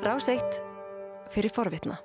[0.00, 0.54] Rás eitt
[1.28, 1.98] fyrir forvitna.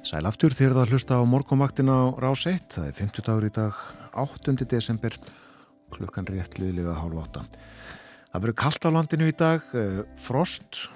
[0.00, 2.64] Sæl aftur þér það að hlusta á morgumaktina á Rás 1.
[2.72, 3.84] Það er 50 dagur í dag,
[4.24, 4.56] 8.
[4.72, 5.18] desember,
[5.92, 7.44] klukkan rétt liðlega hálf 8.
[8.32, 10.86] Það verður kallt á landinu í dag, eh, frost,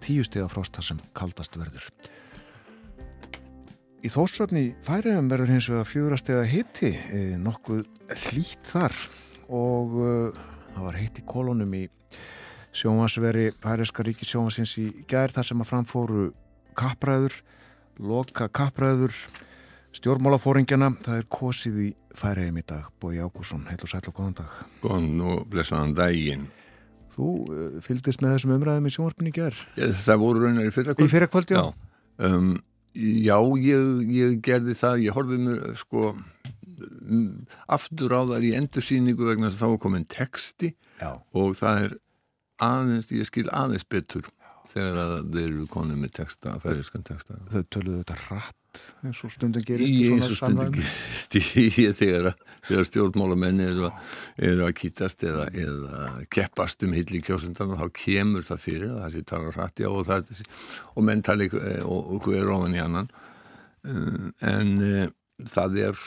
[0.00, 1.92] tíu stiga frost þar sem kaldast verður.
[3.98, 7.82] Í þósöfni færiðum verður hins vegar fjögur stiga hitti, eh, nokkuð
[8.28, 8.94] hlýtt þar.
[9.50, 10.38] Og uh,
[10.74, 11.88] það var heitt í kolonum í
[12.78, 16.26] sjómasveri Færiðska ríki sjómasins í gær þar sem að framfóru
[16.78, 17.40] kappræður
[17.98, 19.16] loka kappræður
[19.98, 24.38] stjórnmálafóringjana, það er kosið í færiðum í dag, Bói Ágússon heil og sæl og góðan
[24.44, 24.56] dag.
[24.84, 26.46] Góðan og blessaðan daginn.
[27.16, 29.56] Þú uh, fylgdist með þessum umræðum í sjónvarpinu í ger
[30.06, 32.52] Það voru raunar í fyrra kvöld Í fyrra kvöld, já, Já, um,
[32.98, 36.12] já ég, ég gerði það, ég horfið mér sko
[37.70, 41.10] aftur á þar í endursýningu vegna þess að þá komin texti já.
[41.34, 41.96] og það er
[42.68, 44.28] aðeins, ég skil aðeins betur
[44.68, 47.38] þegar að þeir eru konið með texta, færiskan texta.
[47.48, 48.56] Þau töluðu þetta rætt
[49.06, 50.76] eins og stundum gerist Í í svona og stundu samræðum.
[50.78, 52.28] gerist í þegar,
[52.68, 54.12] þegar stjórnmálamenn eru, að-
[54.50, 56.02] eru að kýtast eða, eða
[56.34, 60.02] keppast um hilli kjósundana þá kemur það fyrir að það sé tala hrætti á og,
[60.08, 60.50] það, er þessi-
[60.94, 63.10] og menn tali eh, og, og hvað er ofan í annan
[63.88, 65.04] Um, en uh,
[65.46, 65.98] það er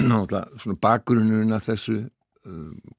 [0.00, 1.98] náttúrulega svona bakgrunnurinn af þessu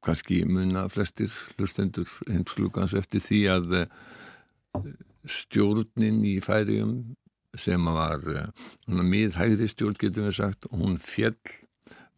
[0.05, 3.73] kannski muna flestir hlustendur heimsklugans eftir því að
[5.29, 6.93] stjórnin í færium
[7.57, 8.47] sem var uh,
[8.87, 11.37] miðhægri stjórn getum við sagt og hún fjell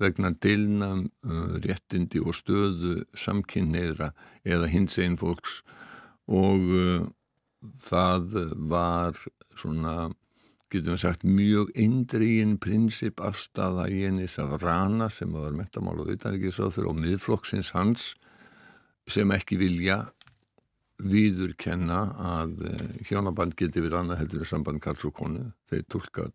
[0.02, 4.12] vegna deilna uh, réttindi og stöðu samkynneira
[4.44, 5.62] eða hins einn fólks.
[6.28, 7.08] Og uh,
[7.82, 8.38] það
[8.70, 9.20] var
[9.56, 10.12] svona
[10.72, 16.92] getum við sagt mjög eindregin prinsip afstafa Jénis af Rana sem var mentamál og utanrikiðsráður
[16.92, 18.14] og miðflokksins hans
[19.08, 20.06] sem ekki vilja
[21.02, 22.00] viðurkenna
[22.40, 25.50] að eh, hjónaband geti verið annað heldur en samband Karls og konu.
[25.72, 26.30] Þeir tólka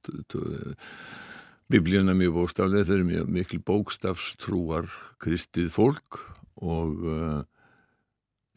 [1.71, 4.91] biblíuna mjög bókstaflega, þeir eru mjög mikil bókstafstrúar
[5.23, 6.19] kristið fólk
[6.61, 7.43] og uh,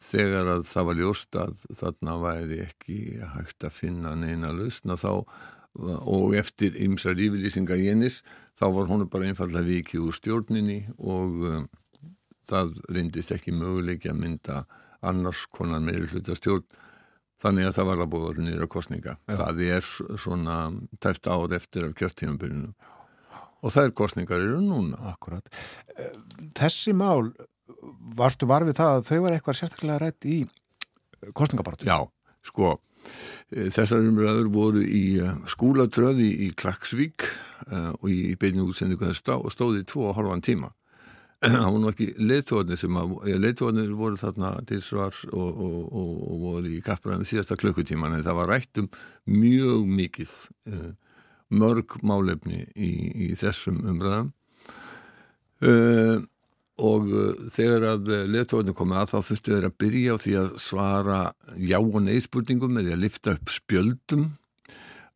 [0.02, 2.98] þegar að það var ljóst að þarna væri ekki
[3.36, 5.24] hægt að finna neina lausna þá
[5.74, 8.20] og eftir ymsar yfirlýsinga Jénis
[8.58, 11.64] þá var hún bara einfallega vikið úr stjórninni og um,
[12.46, 14.60] það reyndist ekki möguleiki að mynda
[15.04, 16.64] annars konar meiri hluta stjórn
[17.44, 19.36] þannig að það var að niður á kostninga Já.
[19.36, 19.88] það er
[20.20, 20.58] svona
[21.02, 22.72] tæft ár eftir af kjörtímabilinu
[23.64, 25.46] og það er kostningar eru núna Akkurat.
[25.96, 26.12] Eh,
[26.56, 27.32] Þessi mál,
[28.16, 30.38] varstu var við það að þau var eitthvað sérstaklega rætt í
[31.32, 31.88] kostningabartu?
[31.88, 32.04] Já,
[32.44, 37.28] sko eh, þessar umræður voru í eh, skúlatröði í Klaksvík
[37.72, 40.68] og í beinu útsendingu þess stá, og stóði í tvo og halvan tíma
[41.52, 46.12] það voru ekki leiðtóðnir sem að, ja, leiðtóðnir voru þarna til svars og, og, og,
[46.30, 48.90] og voru í kappræðum síðasta klukkutíman en það var rætt um
[49.30, 50.36] mjög mikið
[50.72, 50.92] uh,
[51.54, 52.92] mörg málefni í,
[53.28, 54.30] í þessum umræðum.
[55.64, 56.22] Uh,
[56.84, 60.54] og uh, þegar að leðtóðinu komið að þá þurftu þeir að byrja á því að
[60.64, 61.20] svara
[61.60, 64.32] já og nei spurningum að lifta upp spjöldum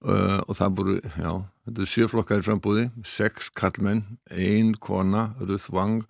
[0.07, 1.31] uh, og það voru, já,
[1.67, 6.05] þetta er sjöflokkar frambúði, sex kallmenn, ein kona, Ruth Wang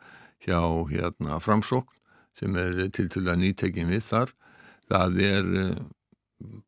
[0.45, 0.61] hjá
[0.91, 1.95] hérna framsókn
[2.39, 4.33] sem er tiltölulega nýtekin við þar.
[4.89, 5.79] Það er uh,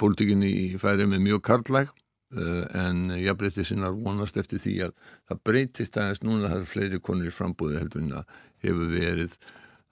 [0.01, 4.95] pólitíkinni í færi með mjög karlæg uh, en jafnbreytti sinnar vonast eftir því að
[5.31, 9.37] það breytist aðeins núna það eru fleiri konur í frambúði heldur en að hefur verið.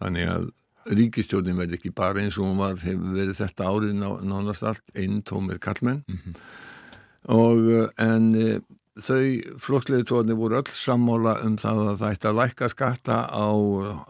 [0.03, 0.49] Þannig að
[0.89, 4.85] ríkistjórnin verði ekki bara eins og hún var hefur verið þetta árið ná, nánast allt.
[4.99, 6.03] Einn tómir kallmenn
[7.29, 8.59] og uh, en uh,
[8.99, 13.49] þau flokksleiði tóðni voru öll sammála um það að það ætti að lækka skatta á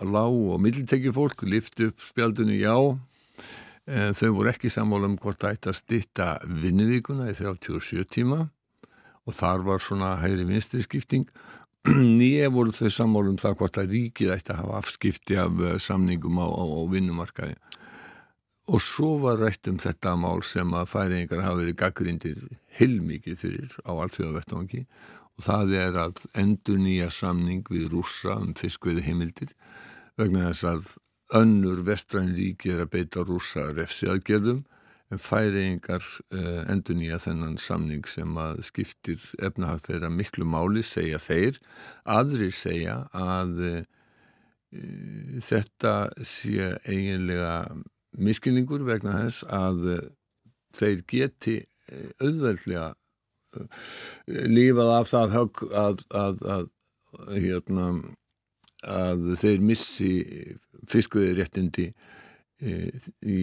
[0.07, 2.77] lág og middeltekjufólk, lifti upp spjaldinu já.
[3.89, 8.49] En þau voru ekki sammála um hvort það ætti að stytta vinnuvíkuna í 37 tíma.
[9.29, 11.29] Og þar var svona hægri vinstri skipting.
[12.21, 15.77] Nýja voru þau sammála um það hvort að ríkið ætti að hafa afskipti af eh,
[15.81, 17.57] samningum á, á, á vinnumarkaði
[18.69, 22.41] og svo var rætt um þetta mál sem að færingar hafa verið gaggrindir
[22.79, 24.85] heilmikið fyrir á allþjóðavettangi
[25.39, 29.55] og það er að endur nýja samning við rússa um fiskveiði heimildir
[30.21, 30.95] vegna þess að
[31.39, 34.65] önnur vestræn ríki er að beita rússa refsiaðgerðum
[35.09, 36.05] en færingar
[36.69, 41.57] endur nýja þennan samning sem að skiptir efnahag þeirra miklu máli segja þeir,
[42.05, 43.79] aðrir segja að uh,
[45.41, 47.55] þetta sé eiginlega
[48.23, 50.07] miskilningur vegna þess að uh,
[50.77, 53.85] þeir geti uh, auðveldlega uh,
[54.49, 56.71] lífað af það högg að, að, að
[57.35, 57.91] hérna,
[58.85, 60.13] að þeir missi
[60.89, 61.87] fiskuði réttindi
[62.63, 62.75] e,
[63.25, 63.39] í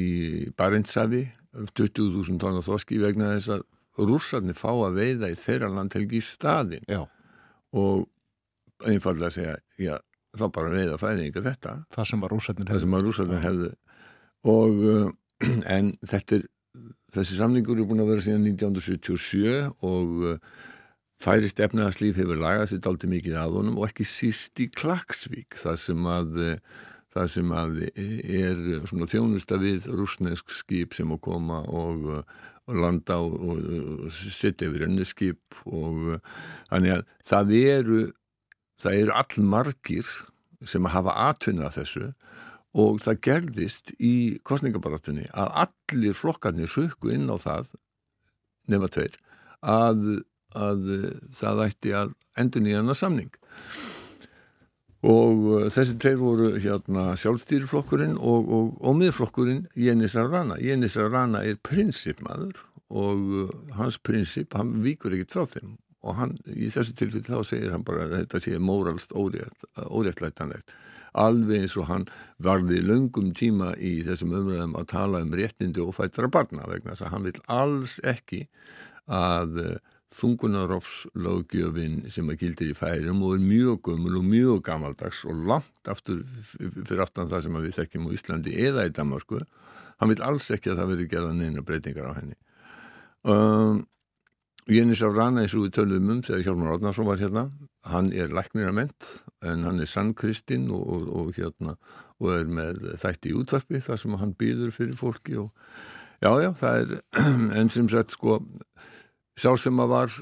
[0.58, 1.26] Barentsafi
[1.56, 6.86] 20.000 tónar þoski vegna þess að rússarnir fá að veiða í þeirra landhelgi í staðin
[6.90, 7.02] Já.
[7.76, 8.06] og
[8.86, 9.96] einfallega að segja já,
[10.36, 11.76] þá bara veiða færinga þetta.
[11.96, 13.72] Það sem að rússarnir hefðu
[14.46, 15.10] og uh,
[15.76, 16.48] en þetta er
[17.16, 20.58] þessi samlingur er búin að vera síðan 1977 og uh,
[21.22, 25.80] færist efnaðarslíf hefur lagað sér aldrei mikið að honum og ekki síst í Klagsvík það
[25.86, 26.82] sem að uh,
[27.16, 28.60] það sem að er
[28.90, 32.10] svona þjónusta við rúsnesk skip sem að koma og,
[32.68, 36.18] og landa og, og setja yfir önnu skip og
[36.68, 38.02] þannig að það eru
[38.84, 40.12] það eru all margir
[40.68, 42.12] sem að hafa atvinna þessu
[42.76, 47.72] og það gerðist í kostningabaratunni að allir flokkarnir hrukku inn á það
[48.72, 49.16] nema tveir
[49.66, 50.02] að,
[50.52, 50.90] að
[51.36, 53.32] það ætti að endur nýjana samning.
[55.06, 61.44] Og uh, þessi tveir voru hérna sjálfstýriflokkurinn og, og, og miðflokkurinn Jenis Arana Jenis Arana
[61.46, 62.58] er prinsipmaður
[62.90, 65.76] og uh, hans prinsip, hann víkur ekki trá þeim.
[66.06, 70.76] Og hann, í þessu tilfelli þá segir hann bara að þetta sé móralst óréttlætanlegt
[71.22, 72.06] alveg eins og hann
[72.44, 77.08] varði löngum tíma í þessum umræðum að tala um réttindi og fættra barna vegna þess
[77.08, 78.46] að hann vil alls ekki
[79.06, 79.80] að
[80.16, 85.90] þungunarofslögjöfin sem að gildir í færum og er mjög gömul og mjög gamaldags og langt
[85.92, 86.22] aftur
[86.54, 89.42] fyrir aftan það sem við þekkjum á Íslandi eða í Danmarku
[90.00, 92.38] hann vil alls ekki að það veri gerðan eina breytingar á henni.
[93.26, 93.84] Um,
[94.66, 97.44] Jénis Ávrana eins og við töluðum um þegar Hjálmar Átnarsson var hérna
[97.86, 99.10] hann er læknirament
[99.46, 101.76] en hann er sannkristinn og, og, og hérna
[102.18, 105.52] og er með þætti í útvarpi þar sem hann býður fyrir fólki og
[106.24, 106.96] já já það er
[107.60, 108.40] enn sem sagt sko
[109.38, 110.18] sá sem að var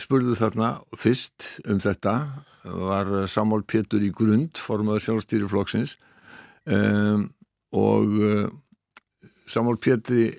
[0.00, 2.16] spurðu þarna fyrst um þetta
[2.64, 5.98] var Samál Pétur í grund formaður sjálfstýriflokksins
[6.70, 7.28] um,
[7.74, 8.16] og
[9.52, 10.30] Samuel Petri,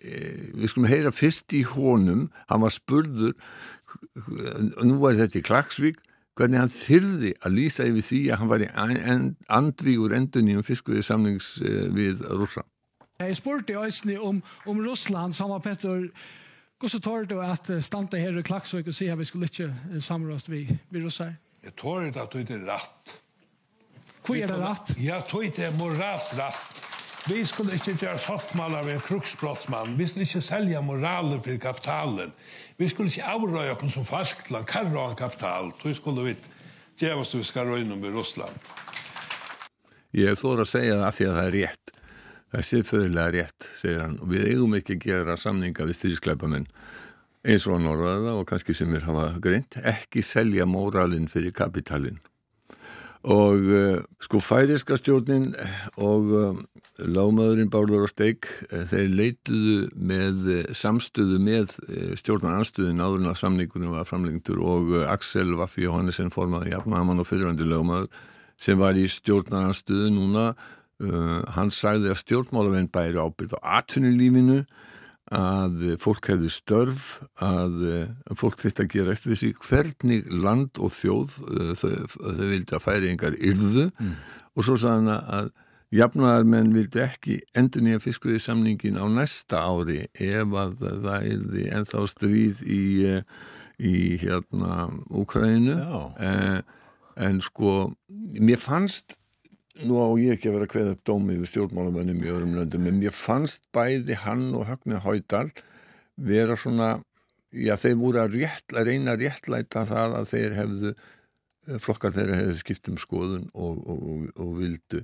[0.58, 3.36] vi skulle heyra fyrst i honum, han var spurður,
[4.82, 6.00] nu var þetta i Klagsvík,
[6.34, 8.70] hvernig hann þyrði að lýsa yfir því at hann var í
[9.54, 11.56] andvígur endun í um fiskvið samlings
[11.94, 12.70] við Russland.
[13.22, 16.08] Jeg spurte Øysni om, om Russland, Samuel Petter,
[16.84, 20.50] Hvordan tar du at standa her i Klagsvøk og si at vi skulle ikke samråst
[20.52, 21.38] vi, vi russer?
[21.64, 23.14] Jeg tar ikke at det er rett.
[24.26, 24.92] Hvor er det rett?
[25.00, 26.84] Jeg tror ikke det er rett.
[27.30, 29.98] Vi skulle inte göra softmalar med en kruksbrottsman.
[29.98, 32.32] Vi skulle inte sälja moraler för kapitalen.
[32.78, 35.72] Vi skulle inte avröja oss som faskland, karra en kapital.
[35.84, 36.36] Då skulle vi
[36.98, 38.52] ge oss vi ska röjna med Russland.
[40.14, 41.94] Ég þóra að segja það af því að það er rétt.
[42.52, 46.68] Það er siðföðurlega rétt, segir hann, og við eigum ekki að gera samninga við styrskleipamenn
[47.44, 52.22] eins og norðaða og kannski sem er hafa greint, ekki selja móralinn fyrir kapitalinn.
[53.24, 55.54] Og uh, sko færiska stjórnin
[55.96, 56.58] og uh,
[57.00, 60.42] lámaðurinn Bárður og Steik, uh, þeir leituðu með
[60.76, 61.78] samstöðu með
[62.20, 68.12] stjórnaranstöðin áðurinn að samningunum var framlengtur og Axel Vaffi Johannesen formaði jafnaðamann og fyrirvændi lámaður
[68.60, 70.52] sem var í stjórnaranstöðu núna
[71.56, 74.62] hann sagði að stjórnmálavenn bæri ábyrð á atvinnulífinu
[75.34, 77.08] að fólk hefði störf
[77.42, 77.82] að,
[78.30, 81.92] að fólk að gera við sig hvernig land og þjóð uh, þau,
[82.40, 83.90] vildi að færi engar yrðu.
[84.00, 84.16] Mm.
[84.54, 85.52] og svo sagði hann að
[85.94, 92.06] jafnaðarmenn vildi ekki endur nýja fiskviði samningin á næsta ári ef að það yrði ennþá
[92.10, 92.84] stríð í,
[93.78, 95.76] í hérna Úkrænu
[96.18, 96.62] eh,
[97.28, 97.92] en sko
[98.42, 99.18] mér fannst
[99.82, 102.90] nú á ég ekki að vera að kveða upp dómið við stjórnmálamönnum í öðrum löndum
[102.90, 105.50] en mér fannst bæði hann og Högni Hájdal
[106.30, 106.90] vera svona
[107.54, 110.94] já þeir voru að, rétt, að reyna að réttlæta það að þeir hefðu
[111.82, 115.04] flokkar þeirra hefðu skipt um skoðun og, og, og, og vildu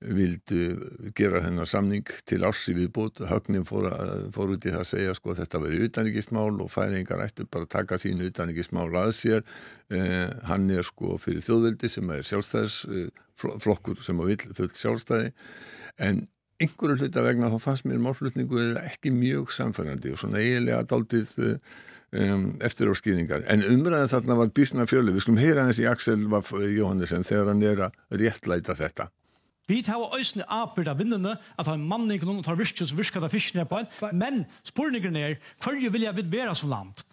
[0.00, 3.90] vildu gera þennar samning til ársi viðbútt, högnin fór,
[4.32, 7.74] fór út í það að segja sko þetta veri utanrikkismál og færingar ættu bara að
[7.74, 9.44] taka sínu utanrikkismál að sér.
[9.92, 14.80] Eh, hann er sko fyrir þjóðveldi sem er sjálfstæðis eh, flokkur sem að vil fullt
[14.80, 15.30] sjálfstæði.
[16.00, 16.24] En
[16.60, 22.50] einhverju hluta vegna þá fannst mér málflutningu ekki mjög samfærandi og svona eiginlega daldið um,
[22.64, 27.52] eftir áskýringar en umræðið þarna var bísna fjölu við skulum heyra þessi Axel Jóhannesson þegar
[27.54, 29.08] hann er að réttlæta þetta
[29.70, 33.22] Vi tar øysene apur av vinnene, at han mannen ikke noen tar virkje, så virker
[33.22, 33.90] det fiskene på en.
[34.18, 37.04] Men spørningen er, hver vil jeg være som land?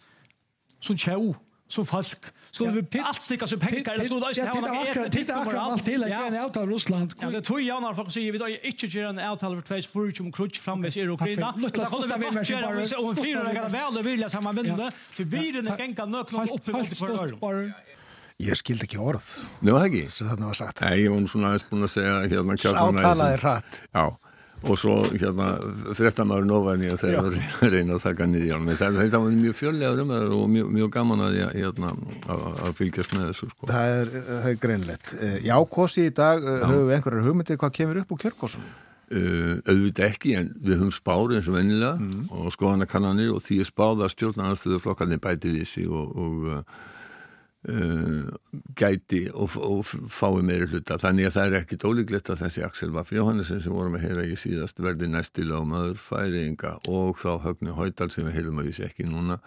[0.82, 1.36] Som tjau,
[1.70, 2.32] som folk.
[2.52, 5.82] Skal vi allt stikka som pengar Eller skal vi øysene ha noen etikk og moral?
[5.86, 7.14] Til at gjøre en avtale Russland.
[7.22, 9.90] Ja, det tror jeg når folk sier, vi tar ikke gjøre en avtale for tveis
[9.92, 11.52] forut som krutsk framvis i Ukraina.
[11.54, 12.72] Da kan vi godt gjøre,
[13.04, 16.74] om vi fyrer det vel og vilja sammen vinnene, til vi er nøkken nøkken oppe
[16.74, 17.76] i veldig for øren.
[18.38, 19.24] Ég skildi ekki orð
[19.66, 20.02] Nei, var það ekki?
[20.14, 20.82] þarna var sagt.
[20.86, 23.40] Nei, ég var nú svona aðeins búin að segja hérna Sá Kjartan talaði Ægjesson.
[23.42, 23.80] hratt.
[23.98, 24.04] Já,
[24.58, 29.22] og svo hérna að þeir eru að reyna að taka niður í hann þetta, þetta
[29.24, 31.90] var mjög fjöllega rumöður og mjög, mjög gaman að, ég, hérna,
[32.36, 33.70] að, að fylgjast með þessu sko.
[33.72, 35.14] Það er, það er greinlegt.
[35.18, 36.60] Eh, Já, kosi í dag, Já.
[36.68, 38.68] höfum við einhverjar hugmyndir hvað kemur upp úr kjörkosum?
[39.08, 42.28] Uh, auðvitað ekki en við höfum spári eins og vennilega mm.
[42.38, 46.50] og skoðana kannanir og því er spáð að stjórnarnarstöðu flokkarnir bæti þessi og, og
[48.78, 49.82] gæti og, og
[50.14, 51.00] fái meiri hluta.
[51.02, 54.28] Þannig að það er ekkit ólíklegt að þessi Axel Vaff Jóhannesson sem vorum að heyra
[54.30, 58.70] í síðast verði næstilega á maður færiðinga og þá höfni Hóital sem við heyrðum að
[58.70, 59.42] vísi ekki núna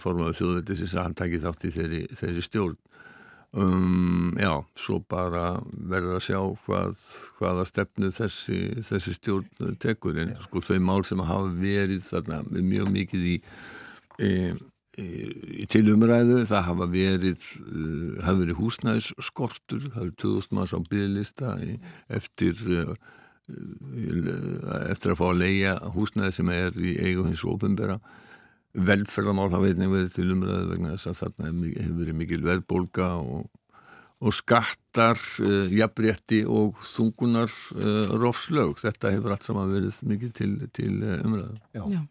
[0.00, 2.78] formaður þjóðveitisins að hann taki þátt í þeirri, þeirri stjórn.
[3.56, 7.04] Um, já, svo bara verður að sjá hvað,
[7.38, 10.18] hvaða stefnu þessi, þessi stjórn tekur.
[10.20, 13.36] En sko þau mál sem hafa verið þarna mjög mikið í,
[14.18, 14.52] e, e,
[14.98, 21.54] í tilumræðu það hafa verið, uh, hafa verið húsnæðisskortur, það eru 2000 manns á bygglista
[22.18, 22.94] eftir uh,
[24.92, 27.96] eftir að fá að leia húsnæði sem er í eigu hins ofinbera
[28.76, 33.46] velferðamál hafa einnig verið til umræðu vegna þess að þarna hefur verið mikil verðbólka og,
[34.20, 37.54] og skattar, uh, jafnrétti og þungunar
[38.18, 38.76] rofslög.
[38.82, 41.56] Þetta hefur allt saman verið mikið til, til umræðu.
[41.72, 41.86] Já.
[41.94, 42.02] Já.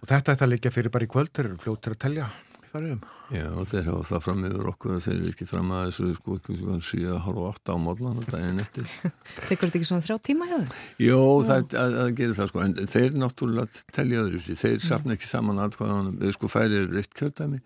[0.00, 2.70] Og þetta ætti að liggja fyrir bara í kvöld, þeir eru fljóttir að telja í
[2.72, 3.04] fariðum.
[3.32, 6.36] Já, og þeir hafa það fram yfir okkur þeir eru ekki fram að þessu sko
[6.46, 8.90] 7.30 á módlan og daginn eftir.
[9.48, 10.82] Tekur þetta ekki svona þrjá tíma hefur?
[11.02, 15.16] Jó, það, að, að gerir það sko, en þeir náttúrulega telja öðru sér, þeir safna
[15.16, 17.62] ekki saman aðkvæðanum, þeir sko færir reitt kjöldæmi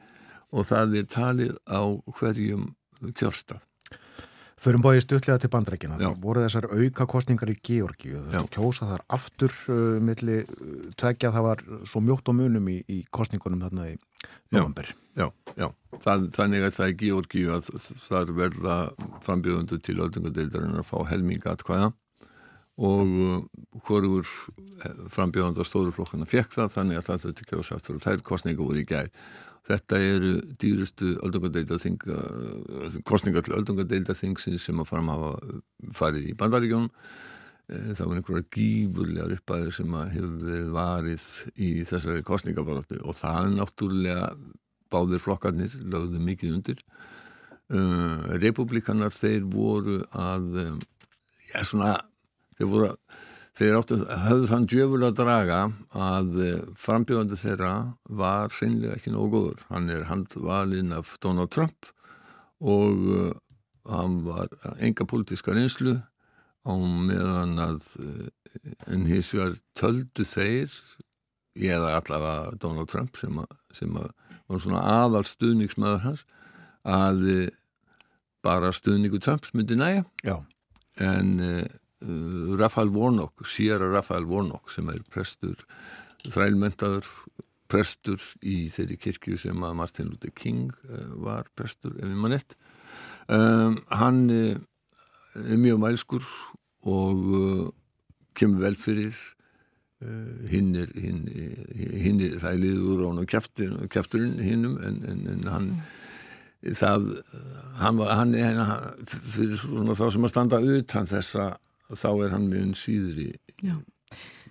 [0.50, 1.82] og það er talið á
[2.20, 2.70] hverjum
[3.12, 3.66] kjörstað.
[4.60, 5.96] Förum bóðið stutlega til bandrækina.
[5.96, 8.18] Það voru þessar auka kostningar í Georgíu.
[8.28, 12.76] Það kjósa þar aftur uh, milli uh, tvekja það var svo mjótt á munum í,
[12.84, 13.94] í kostningunum þarna í
[14.52, 14.90] november.
[15.16, 15.70] Já, já.
[16.04, 17.70] Það, þannig er það í Georgíu að
[18.04, 18.76] þar verða
[19.24, 21.94] frambjöðundu til öldungadeildarinn að fá helminga atkvæða
[22.80, 23.40] og uh,
[23.88, 24.28] hvorur
[25.12, 28.84] frambjöðundu á stóruflokkuna fekk það þannig að það þurfti kjósa aftur og þær kostninga voru
[28.84, 29.08] í gær.
[29.70, 32.00] Þetta eru dýrustu öldungadeildaþing,
[33.06, 35.34] kostningar til öldungadeildaþingsin sem að fram hafa
[35.94, 36.90] farið í bandaríkjónum.
[37.70, 43.44] Það var einhverja gífurlegar uppæður sem að hefur verið varið í þessari kostningabaróttu og það
[43.44, 44.24] er náttúrulega
[44.90, 46.84] báðir flokkarnir lögðu mikið undir.
[47.70, 50.80] Uh, Republikanar þeir voru að,
[51.52, 51.92] já svona,
[52.58, 53.20] þeir voru að
[53.58, 55.60] Þeir áttu, höfðu þann djöful að draga
[55.98, 56.36] að
[56.78, 57.72] frambjöðandi þeirra
[58.20, 59.64] var hreinlega ekki nógu góður.
[59.68, 61.90] Hann er handvalinn af Donald Trump
[62.60, 63.32] og uh,
[63.90, 65.96] hann var enga politíska reynslu
[66.62, 67.86] á meðan að
[68.90, 70.74] en hins vegar töldu þeir
[71.56, 74.10] eða allavega Donald Trump sem, að, sem að
[74.50, 76.24] var svona aðal stuðningsmæður hans
[76.86, 77.24] að
[78.44, 80.36] bara stuðningu Trumps myndi næja Já.
[81.00, 81.38] en
[82.00, 85.60] Rafael Warnock, Sierra Rafael Warnock sem er prestur
[86.24, 87.08] þrælmentaður
[87.70, 92.36] prestur í þeirri kirkju sem að Martin Luther King uh, var prestur ef við mann
[92.36, 92.56] ett
[93.28, 94.56] um, hann uh,
[95.44, 96.24] er mjög mælskur
[96.88, 97.28] og
[98.34, 99.14] kemur vel fyrir
[100.48, 103.24] hinn er hinn, hinn er það er liður á
[103.92, 106.70] kæfturinn hinnum en, en, en hann mm.
[106.80, 107.04] það
[107.82, 108.62] hann, hann er
[109.04, 111.50] fyrir svona þá sem að standa utan þessa
[111.94, 113.78] þá er hann mjög síðri Já.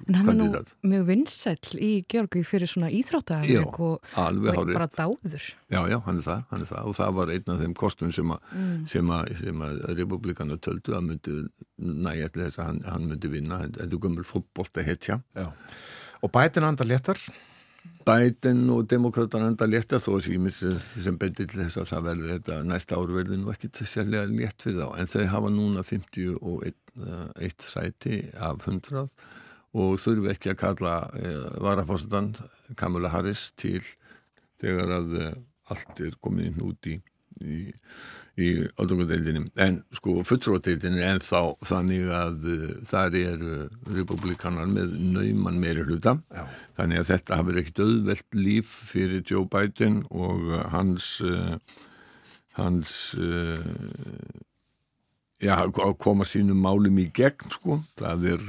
[0.07, 0.69] En hann kandidat.
[0.71, 5.49] er nú mjög vinsæll í Georgi fyrir svona íþróttaðarleik og, og bara dáður.
[5.69, 6.87] Já, já, hann er, það, hann er það.
[6.87, 8.77] Og það var einn af þeim kostum sem að mm.
[8.93, 11.35] sem að, sem að republikanu töldu að myndi
[12.07, 13.59] næja að hann, hann myndi vinna.
[13.67, 15.19] Þetta er gömul fótbolta hetja
[16.23, 17.19] Og bætin andar léttar
[18.07, 22.97] Bætin og demokrata andar léttar þó sem betur til þess að það verður þetta næsta
[22.97, 24.87] ár verður nú ekki sérlega létt við þá.
[25.01, 26.73] En þau hafa núna 51
[27.39, 29.05] eitt sæti af 100
[29.79, 32.31] og þurfu ekki að kalla eh, varafórsetan
[32.79, 33.83] Kamala Harris til
[34.59, 35.35] þegar að eh,
[35.69, 36.97] allt er komið út í
[37.45, 37.59] í,
[38.43, 38.49] í
[38.81, 43.61] öldrungadeildinni en sko fulltróðdeildinni en þá þannig að uh, þar er uh,
[43.95, 46.17] republikanar með nauman meiri hluta.
[46.33, 46.43] Já.
[46.79, 51.19] þannig að þetta hafur ekkit auðvelt líf fyrir Joe Biden og uh, hans
[52.59, 52.93] hans
[55.39, 58.41] já, að koma sínum málum í gegn sko, það er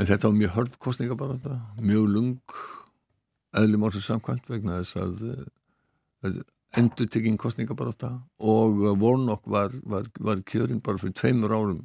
[0.00, 2.54] en þetta var mjög hörð kostninga bara þetta, mjög lung
[3.60, 5.26] eðlum ásins samkvæmt vegna þess að,
[6.24, 6.40] að
[6.78, 8.12] endur tekinn kostninga bara þetta
[8.46, 11.80] og Warnock var, var, var kjörinn bara fyrir tveimur árum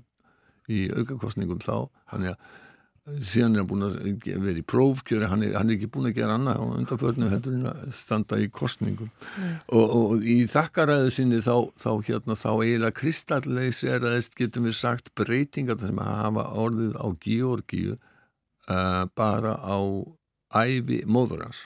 [0.69, 2.61] í aukakostningum þá, þannig að
[3.05, 3.97] síðan er hann búin að
[4.41, 5.27] vera í prófkjöri.
[5.29, 8.39] Hann er, hann er ekki búin að gera annað og undanförnum heldur hann að standa
[8.41, 9.11] í kostningum
[9.69, 15.77] og, og í þakkaræðu sinni þá, þá hérna þá eiginlega kristallleiseraðist getum við sagt breytingar
[15.81, 19.77] sem að hafa orðið á Georgíu uh, bara á
[20.65, 21.61] æfi móður hans.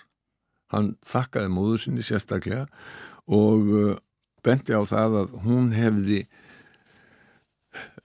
[0.73, 2.67] Hann þakkaði móður sinni sérstaklega
[3.29, 3.97] og uh,
[4.45, 6.23] benti á það að hún hefði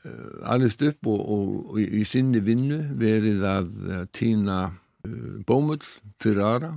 [0.04, 4.58] Eh, alvegst upp og, og, og í sinni vinnu verið að eh, týna
[5.48, 5.82] bómull
[6.20, 6.70] fyrir aðra,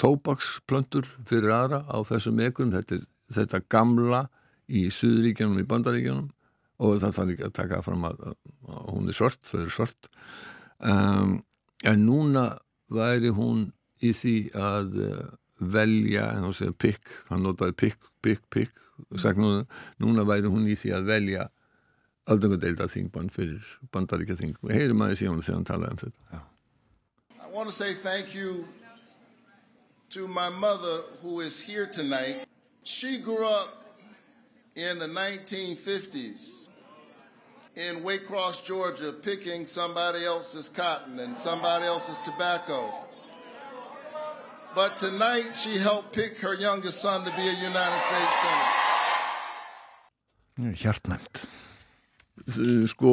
[0.00, 2.98] tóbaksplöntur fyrir aðra á þessum ekkurum, þetta,
[3.32, 4.22] þetta gamla
[4.68, 6.26] í Suðuríkjanum í Bandaríkjanum
[6.82, 8.26] og það þarf ekki að taka fram að,
[8.68, 10.10] að hún er svart, þau eru svart
[10.80, 11.38] um,
[11.88, 12.44] en núna
[12.92, 13.66] væri hún
[14.04, 15.00] í því að
[15.74, 18.82] velja, þá segja pikk, hann notaði pikk, pikk, pikk
[19.98, 21.48] núna væri hún í því að velja
[22.30, 26.22] öldungadeilda þingbann fyrir bandaríkja þing og heyrim aðeins í honum þegar hann talaði um þetta.
[26.32, 26.40] Já.
[27.42, 28.64] I want to say thank you
[30.10, 32.46] to my mother who is here tonight.
[32.84, 33.98] She grew up
[34.76, 36.68] in the 1950s
[37.74, 43.01] in Waycross, Georgia picking somebody else's cotton and somebody else's tobacco
[44.74, 48.82] but tonight she helped pick her youngest son to be a United States Senator.
[50.76, 51.46] Hjartnæmt.
[52.90, 53.12] Sko,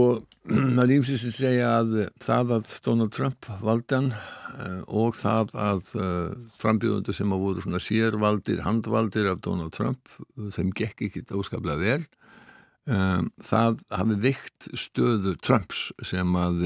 [0.49, 1.89] maður ímsins að segja að
[2.23, 7.65] það að Donald Trump valdi hann uh, og það að uh, frambjöðundu sem að voru
[7.65, 10.09] svona sérvaldir, handvaldir af Donald Trump,
[10.55, 12.01] þeim gekk ekki óskaplega vel.
[12.89, 16.63] Um, það hafi vikt stöðu Trumps sem að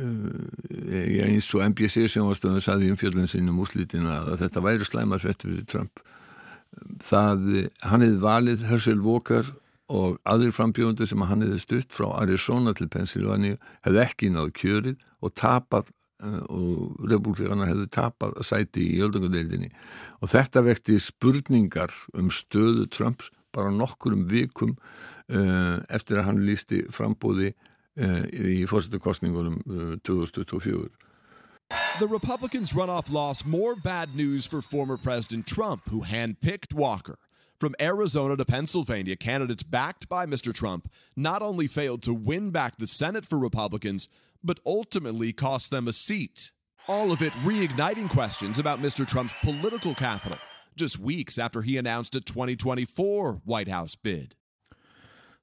[0.00, 4.88] uh, eins og NBC sem var stöðun saði í umfjöldun sinum úslitina að þetta væri
[4.88, 6.02] slæmar fett fyrir Trump.
[7.04, 7.48] Það,
[7.84, 9.50] hann hefði valið Herschel Walker
[9.92, 15.04] og aðrir frambjóðundir sem hann hefði stutt frá Arizona til Pennsylvania hefði ekki náðu kjörið
[15.20, 15.90] og tapað
[16.24, 19.68] uh, og republikanar hefði tapað að sæti í öldungadeildinni.
[20.24, 24.76] Og þetta vekti spurningar um stöðu Trumps bara nokkur um vikum
[25.32, 27.52] eftir að hann lísti frambóði
[27.96, 29.60] í fórsættukostningunum
[30.02, 30.88] 2024
[31.98, 37.18] The Republicans' runoff lost more bad news for former President Trump, who handpicked Walker.
[37.58, 40.52] From Arizona to Pennsylvania, candidates backed by Mr.
[40.52, 44.08] Trump not only failed to win back the Senate for Republicans,
[44.42, 46.50] but ultimately cost them a seat.
[46.88, 49.06] All of it reigniting questions about Mr.
[49.06, 50.38] Trump's political capital,
[50.74, 54.34] just weeks after he announced a 2024 White House bid.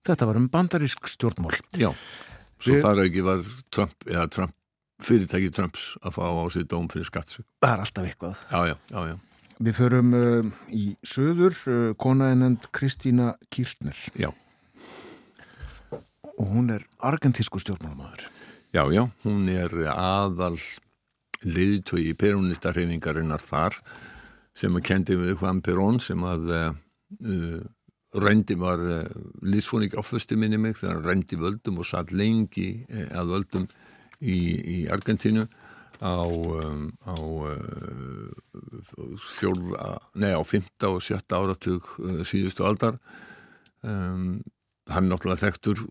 [0.03, 1.57] Þetta var um bandarísk stjórnmál.
[1.75, 1.91] Já,
[2.59, 2.83] svo Við...
[2.83, 4.55] þar ekki var Trump, eða Trump,
[5.03, 7.47] fyrirtæki Trumps að fá á sig dóm fyrir skattsug.
[7.63, 8.43] Það er alltaf eitthvað.
[8.51, 9.15] Já, já, já, já.
[9.59, 13.97] Við förum uh, í söður, uh, konaðinend Kristína Kirtner.
[14.15, 14.29] Já.
[16.39, 18.29] Og hún er argentísku stjórnmálamæður.
[18.71, 20.55] Já, já, hún er aðal
[21.43, 23.75] liðtögi í perunistarhefingarinnar þar
[24.55, 27.59] sem að kendi við Juan Perón sem að uh
[28.17, 29.03] rendi var uh,
[29.45, 33.67] lísfónik áfusti minni mig þegar hann rendi völdum og satt lengi uh, að völdum
[34.19, 35.45] í, í Argentínu
[36.01, 38.31] á, um, á uh,
[39.21, 41.91] fjólda, nei á fymta og sjötta áratug
[42.25, 42.97] síðustu aldar.
[43.83, 44.39] Um,
[44.89, 45.83] hann náttúrulega þekktur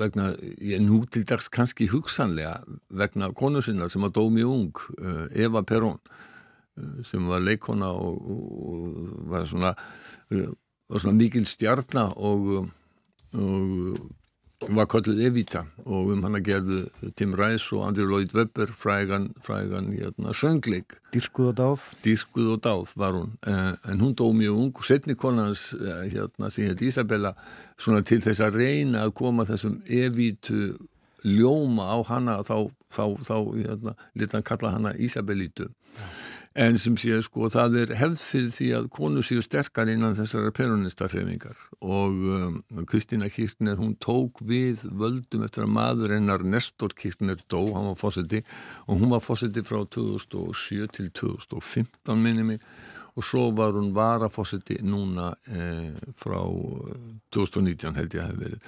[0.00, 0.30] vegna,
[0.64, 5.62] ég nú til dags kannski hugsanlega vegna konu sinnar sem var dómi ung, uh, Eva
[5.66, 6.00] Perón
[7.08, 8.96] sem var leikona og, og,
[9.30, 9.70] var svona
[10.88, 12.66] var svona mikil stjarnar og
[13.36, 18.70] og var kallið Evita og um hann að gerðu Tim Rice og Andrew Lloyd Webber
[18.72, 20.96] frægan, frægan hérna, söngleik.
[21.12, 21.84] Dyrkuð og dáð.
[22.04, 23.34] Dyrkuð og dáð var hún.
[23.46, 27.34] Eh, en hún dó mjög ung setni konans eh, hérna sem heit Isabella
[27.76, 30.76] svona til þess að reyna að koma þessum Evitu
[31.26, 35.68] ljóma á hana þá, þá, þá hérna, litan kalla hana Isabellitu
[36.56, 40.52] en sem sé sko það er hefð fyrir því að konu séu sterkar innan þessara
[40.56, 47.36] peronistarhefingar og um, Kristina Kirchner hún tók við völdum eftir að maður hennar Nestor Kirchner
[47.44, 48.40] dó, hann var fósiti
[48.86, 52.62] og hún var fósiti frá 2007 til 2015 minni mig.
[53.16, 56.42] Og svo var hún varafósiti núna eh, frá
[57.32, 58.66] 2019 held ég að hef verið.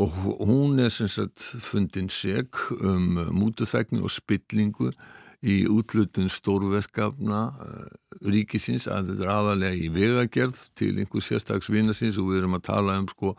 [0.00, 4.88] Og hún er sem sagt fundin seg um mútuþækni og spillingu
[5.40, 7.84] í útlutun stórverkafna uh,
[8.28, 12.66] ríkisins að þetta er aðalega í vegagerð til einhver sérstaks vinasins og við erum að
[12.68, 13.34] tala um sko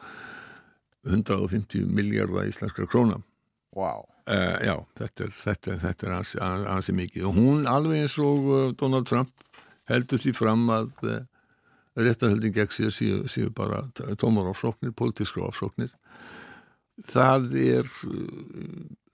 [1.06, 3.20] 150 miljardar íslenskra króna.
[3.78, 4.08] Wow.
[4.26, 7.28] uh, Já, þetta er, þetta, þetta er ansi, ansi mikið.
[7.30, 9.34] Og hún alveg eins og uh, Donald Trump
[9.90, 10.92] heldur því fram að
[12.00, 13.82] réttarhöldin gegn sér séu, séu bara
[14.22, 15.92] tómar áfsóknir, pólitískra áfsóknir
[17.08, 17.88] það er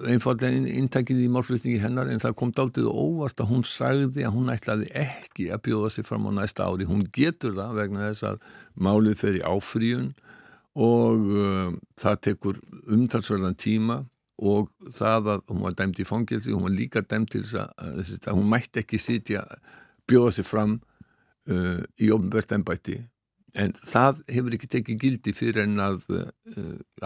[0.08, 4.52] einfallega inntækið í málflutningi hennar en það kom daldið óvart að hún sagði að hún
[4.54, 6.86] ætlaði ekki að bjóða sig fram á næsta ári.
[6.90, 8.44] Hún getur það vegna þess að
[8.76, 10.12] málið fer í áfríun
[10.78, 12.62] og uh, það tekur
[12.94, 14.04] umtalsverðan tíma
[14.38, 18.28] og það að hún var dæmt í fangilsi, hún var líka dæmt til þess að,
[18.30, 19.42] að hún mætti ekki sitja
[20.08, 20.78] bjóða sig fram
[21.50, 23.00] uh, í ofnbært ennbætti
[23.58, 26.28] en það hefur ekki tekið gildi fyrir en að uh,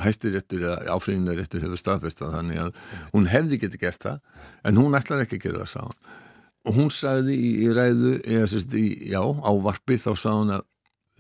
[0.04, 2.82] hæstiréttur eða áfríðinaréttur hefur staðfestað þannig að
[3.14, 6.20] hún hefði getið gert það en hún ætlar ekki að gera það sá
[6.62, 10.54] og hún sagði í, í ræðu eða sérst í, já, á varpi þá sá hún
[10.58, 10.68] að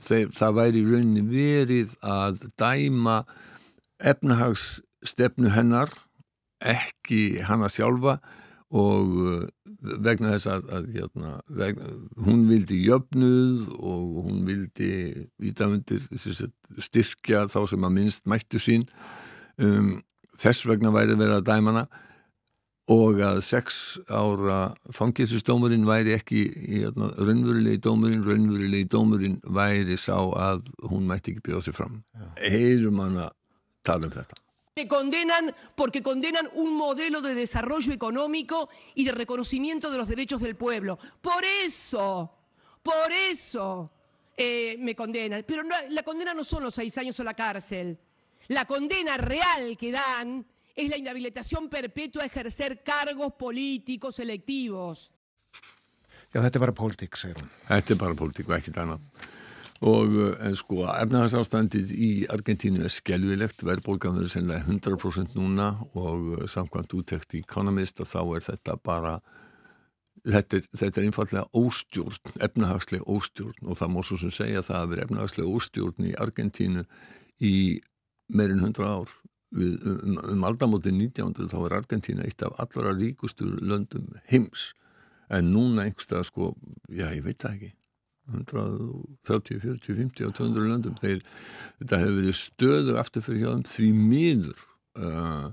[0.01, 3.17] þeir, það væri rauninni verið að dæma
[4.11, 5.93] efnahagsstefnu hennar
[6.61, 8.19] ekki hanna sjálfa
[8.71, 9.47] og uh,
[9.81, 11.89] vegna þess að, að hérna, vegna,
[12.25, 14.91] hún vildi jöfnuð og hún vildi
[15.41, 16.05] ídafundir
[16.85, 18.85] styrkja þá sem að minnst mættu sín.
[19.61, 19.99] Um,
[20.39, 21.85] þess vegna væri verið að dæmana
[22.91, 30.65] og að sex ára fangilsistómurinn væri ekki hérna, raunverulegi dómurinn raunverulegi dómurinn væri sá að
[30.89, 31.99] hún mætti ekki bjóða sér fram.
[32.41, 33.35] Heyrum hann að
[33.85, 34.39] tala um þetta
[34.75, 40.41] Me condenan porque condenan un modelo de desarrollo económico y de reconocimiento de los derechos
[40.41, 40.97] del pueblo.
[41.21, 42.31] Por eso,
[42.81, 43.91] por eso
[44.37, 45.43] eh, me condenan.
[45.45, 47.99] Pero no, la condena no son los seis años o la cárcel.
[48.47, 55.11] La condena real que dan es la inhabilitación perpetua a ejercer cargos políticos selectivos.
[56.31, 57.49] Já, þetta er bara pólitík, segir hún.
[57.67, 59.01] Þetta er bara pólitík og ekkit annað.
[59.81, 66.35] Og eh, en sko efnahagsástandið í Argentínu er skelvilegt verðbólgan verður sennilega 100% núna og
[66.37, 69.15] eh, samkvæmt úttekt í Economist að þá er þetta bara
[70.21, 74.83] þetta er, þetta er einfallega óstjórn efnahagslega óstjórn og það mór svo sem segja það
[74.83, 76.85] að vera efnahagslega óstjórn í Argentínu
[77.41, 77.55] í
[78.31, 79.17] meirinn 100 ár.
[79.51, 84.69] Við, um, um aldamóti 1900 þá er Argentína eitt af allara ríkustur löndum heims.
[85.31, 86.53] En núna einhverstað sko,
[86.87, 87.73] já ég veit það ekki
[88.31, 90.95] 130, 40, 50 og 200 löndum.
[90.99, 91.23] Þeir,
[91.81, 94.63] þetta hefur verið stöðu afturfyrir hjá þeim því miður
[94.99, 95.51] uh,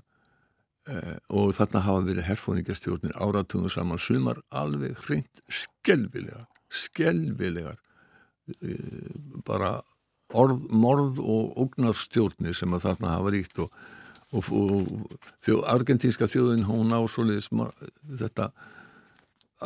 [0.92, 9.12] uh, og þarna hafa verið herfóningastjórnir áratugum saman sumar alveg hreint skelvilegar skelvilegar uh,
[9.48, 9.78] bara
[10.36, 13.70] orð, morð og ógnarstjórnir sem að þarna hafa ríkt og,
[14.32, 17.48] og, og þjó, argentínska þjóðin hún á soliðis
[18.18, 18.50] þetta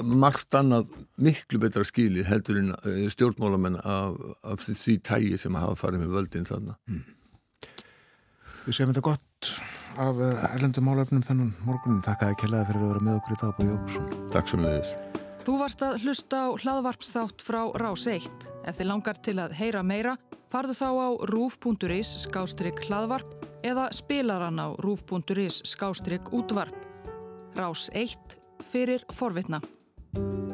[0.00, 0.88] margt annað
[1.20, 6.16] miklu betra skili heldur en eh, stjórnmálamenn af, af því tægi sem hafa farið með
[6.16, 6.78] völdin þarna.
[6.88, 7.05] Mm.
[8.62, 9.52] Við séum þetta gott
[10.00, 13.35] af eh, erlendum málöfnum þennan morgunin Takk að ég kellaði fyrir að vera með okkur
[13.35, 14.92] í dag Bói Jókusson Takk sem leiðis
[15.42, 19.83] Þú varst að hlusta á hlaðvarpsþátt frá Rás 1 Ef þið langar til að heyra
[19.83, 20.14] meira
[20.52, 26.76] farðu þá á rúf.is skástrygg hlaðvarp eða spilaran á rúf.is skástrygg útvarp.
[27.57, 28.37] Rás 1
[28.68, 29.62] fyrir forvitna
[30.14, 30.51] thank you